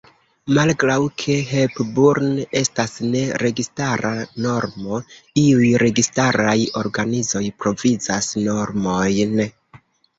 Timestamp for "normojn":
8.51-9.51